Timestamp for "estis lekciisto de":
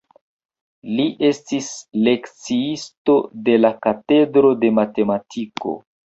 1.27-3.55